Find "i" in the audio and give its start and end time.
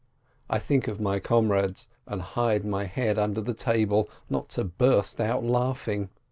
0.49-0.57